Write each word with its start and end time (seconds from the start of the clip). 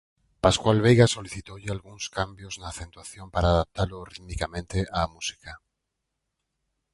Pascual 0.43 0.77
Veiga 0.85 1.05
solicitoulle 1.15 1.69
algúns 1.75 2.03
cambios 2.17 2.53
na 2.61 2.67
acentuación 2.73 3.27
para 3.33 3.49
adaptalo 3.51 4.07
ritmicamente 4.13 4.77
á 4.97 4.99
música. 5.15 5.51